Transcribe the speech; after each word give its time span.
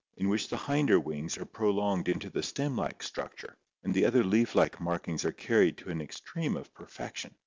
37) 0.13 0.25
in 0.25 0.29
which 0.31 0.47
the 0.47 0.57
hinder 0.57 0.99
wings 0.99 1.37
are 1.37 1.45
prolonged 1.45 2.09
into 2.09 2.27
the 2.31 2.41
stem 2.41 2.75
like 2.75 3.03
structure, 3.03 3.55
and 3.83 3.93
the 3.93 4.03
other 4.03 4.23
leaf 4.23 4.55
like 4.55 4.81
markings 4.81 5.23
are 5.23 5.31
carried 5.31 5.77
to 5.77 5.91
an 5.91 6.01
extreme 6.01 6.57
of 6.57 6.73
perfection. 6.73 7.35